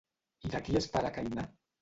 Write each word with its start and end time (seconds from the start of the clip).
I 0.49 0.51
de 0.53 0.61
qui 0.69 0.79
és 0.81 0.87
pare 0.95 1.13
Cainà? 1.19 1.47